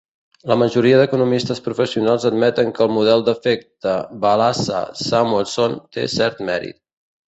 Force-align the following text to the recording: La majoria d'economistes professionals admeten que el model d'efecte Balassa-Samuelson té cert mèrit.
La 0.51 0.55
majoria 0.61 1.01
d'economistes 1.01 1.61
professionals 1.67 2.25
admeten 2.31 2.73
que 2.79 2.85
el 2.87 2.91
model 2.97 3.25
d'efecte 3.29 3.95
Balassa-Samuelson 4.27 5.81
té 5.97 6.13
cert 6.21 6.47
mèrit. 6.53 6.87